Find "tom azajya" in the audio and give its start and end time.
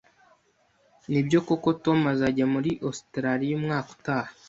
1.83-2.45